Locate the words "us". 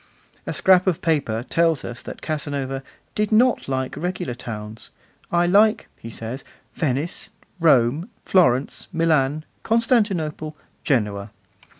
1.85-2.01